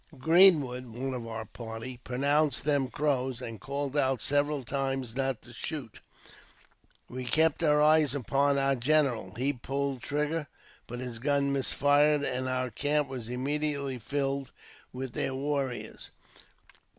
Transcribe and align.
Greenwood 0.17 0.87
(one 0.87 1.13
of 1.13 1.27
our 1.27 1.45
party) 1.45 1.99
pro 2.03 2.17
nounced 2.17 2.63
them 2.63 2.87
Crows, 2.89 3.39
and 3.39 3.61
called 3.61 3.95
out 3.95 4.19
several 4.19 4.63
times 4.63 5.15
not 5.15 5.43
to 5.43 5.53
shoot. 5.53 5.99
We 7.07 7.23
kept 7.23 7.61
our 7.61 7.83
eyes 7.83 8.15
upon 8.15 8.57
our 8.57 8.75
general; 8.75 9.35
he 9.35 9.53
pulled 9.53 10.01
trigger, 10.01 10.47
but 10.87 11.01
his 11.01 11.19
gun 11.19 11.53
missed 11.53 11.75
fire, 11.75 12.23
and 12.25 12.49
our 12.49 12.71
camp 12.71 13.09
was 13.09 13.29
immediately 13.29 13.99
filled 13.99 14.51
with 14.91 15.13
their 15.13 15.35
warriors. 15.35 16.09